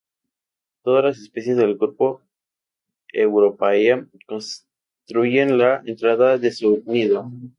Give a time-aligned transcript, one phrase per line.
[0.81, 2.21] Todas las especies del grupo
[3.13, 7.29] "europaea" construyen la entrada de su nido.